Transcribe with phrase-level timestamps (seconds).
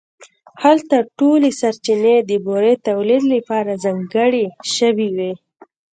[0.63, 5.31] هلته ټولې سرچینې د بورې تولید لپاره ځانګړې شوې وې